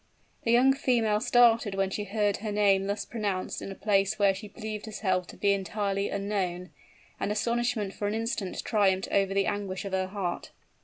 [0.45, 4.33] The young female started when she heard her name thus pronounced in a place where
[4.33, 6.71] she believed herself to be entirely unknown;
[7.19, 10.49] and astonishment for an instant triumphed over the anguish of her heart.